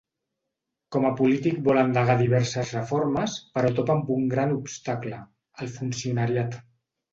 [0.95, 5.23] Com a polític vol endegar diverses reformes però topa amb un gran obstacle:
[5.67, 6.61] el funcionariat.